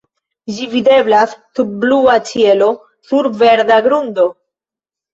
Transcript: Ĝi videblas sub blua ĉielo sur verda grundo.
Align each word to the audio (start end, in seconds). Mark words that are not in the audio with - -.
Ĝi 0.53 0.63
videblas 0.71 1.35
sub 1.59 1.77
blua 1.85 2.17
ĉielo 2.31 2.73
sur 3.13 3.33
verda 3.47 3.81
grundo. 3.91 4.31